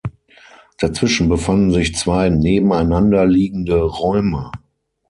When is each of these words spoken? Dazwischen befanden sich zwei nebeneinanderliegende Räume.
Dazwischen 0.79 1.29
befanden 1.29 1.71
sich 1.73 1.93
zwei 1.93 2.29
nebeneinanderliegende 2.31 3.83
Räume. 3.83 4.49